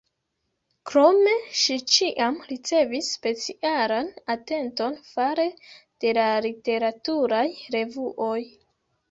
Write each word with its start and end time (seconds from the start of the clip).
Krome, 0.91 1.33
ŝi 1.63 1.75
ĉiam 1.95 2.39
ricevis 2.51 3.09
specialan 3.17 4.09
atenton 4.37 4.97
fare 5.11 5.47
de 6.07 6.17
la 6.21 6.25
literaturaj 6.49 7.45
revuoj. 7.79 8.41